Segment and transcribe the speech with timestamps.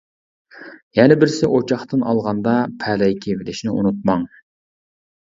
[0.99, 4.29] يەنە بىرسى ئوچاقتىن ئالغاندا پەلەي كىيىۋېلىشنى ئۇنتۇماڭ.